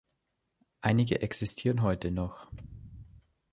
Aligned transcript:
Einige 0.81 1.21
existieren 1.21 1.83
heute 1.83 2.09
noch. 2.09 2.47